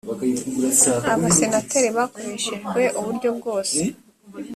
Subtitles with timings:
[1.13, 3.79] abasenateri bakoreshejwe uburyo bwose